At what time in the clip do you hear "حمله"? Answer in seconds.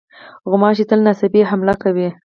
1.49-1.75